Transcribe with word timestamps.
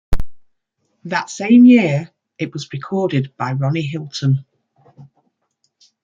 That 1.05 1.29
same 1.29 1.63
year 1.63 2.09
it 2.39 2.53
was 2.53 2.73
recorded 2.73 3.37
by 3.37 3.51
Ronnie 3.51 3.83
Hilton. 3.83 4.45